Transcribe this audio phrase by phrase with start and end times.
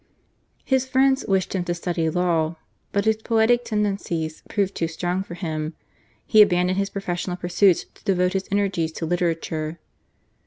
[0.65, 2.55] His friends wished him to study law;
[2.91, 5.75] but, his poetic tendencies proving too strong for him,
[6.25, 9.77] he abandoned his professional pursuits to devote his energies to literature.